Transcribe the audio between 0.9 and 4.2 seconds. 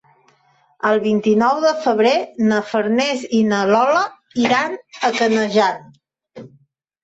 El vint-i-nou de febrer na Farners i na Lola